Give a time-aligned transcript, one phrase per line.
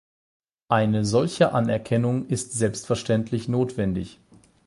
[0.67, 4.19] Eine solche Anerkennung ist selbstverständlich notwendig.